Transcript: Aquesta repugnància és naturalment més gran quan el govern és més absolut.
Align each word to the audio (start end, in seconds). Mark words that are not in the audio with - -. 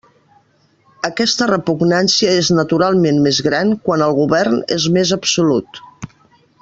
Aquesta 1.09 1.47
repugnància 1.51 2.33
és 2.37 2.49
naturalment 2.61 3.21
més 3.27 3.43
gran 3.49 3.75
quan 3.89 4.05
el 4.07 4.15
govern 4.21 4.59
és 4.79 4.89
més 4.97 5.13
absolut. 5.19 5.83